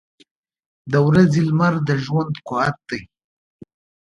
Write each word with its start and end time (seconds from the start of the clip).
•د 0.91 0.93
ورځې 1.07 1.41
لمر 1.47 1.73
د 1.87 1.89
ژوند 2.03 2.33
قوت 2.47 2.75
دی. 2.89 3.01